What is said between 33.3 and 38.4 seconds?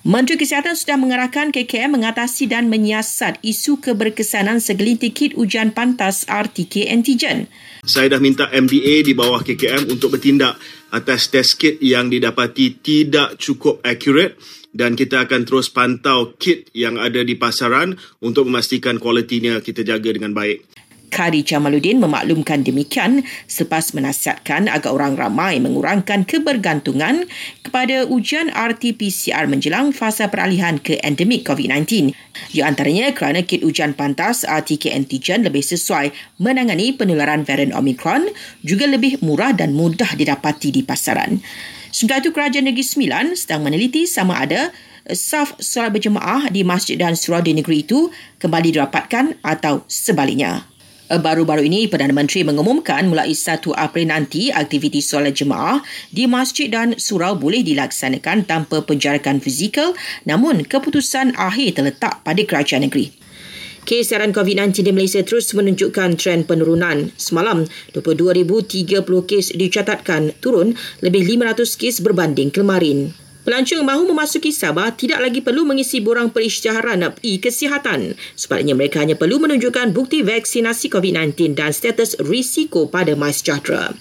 kit ujian pantas RTK antigen lebih sesuai menangani penularan varian Omicron